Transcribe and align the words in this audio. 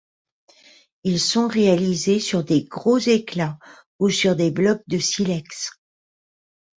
Ils 1.03 1.19
sont 1.19 1.47
réalisés 1.47 2.19
sur 2.19 2.43
des 2.43 2.63
gros 2.63 2.97
éclats 2.97 3.59
ou 3.99 4.09
sur 4.09 4.35
des 4.35 4.49
blocs 4.49 4.81
de 4.87 4.97
silex. 4.97 5.79